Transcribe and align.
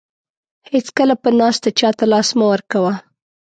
هیڅکله 0.71 1.15
په 1.23 1.29
ناسته 1.39 1.69
چاته 1.79 2.05
لاس 2.11 2.29
مه 2.37 2.45
ورکوه. 2.51 2.93